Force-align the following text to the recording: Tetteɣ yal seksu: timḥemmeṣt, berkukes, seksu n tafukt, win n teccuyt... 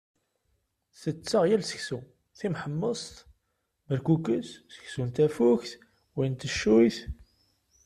Tetteɣ 1.01 1.43
yal 1.49 1.63
seksu: 1.69 1.99
timḥemmeṣt, 2.37 3.15
berkukes, 3.87 4.47
seksu 4.73 5.03
n 5.07 5.09
tafukt, 5.15 5.71
win 6.15 6.33
n 6.35 6.39
teccuyt... 6.41 6.97